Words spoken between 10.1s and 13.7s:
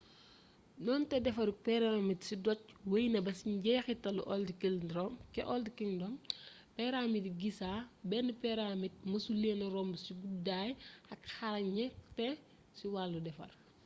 guddaay ak xarañte ci wàllu defar